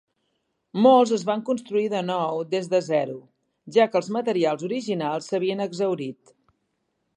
[0.85, 3.19] Molts es van construir de nou des de zero,
[3.77, 6.37] ja que els materials originals s'havien exhaurit.